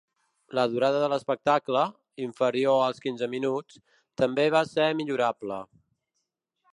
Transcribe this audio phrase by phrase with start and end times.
[0.59, 1.83] La durada de l’espectacle,
[2.27, 3.79] inferior als quinze minuts,
[4.23, 5.63] també va ser millorable.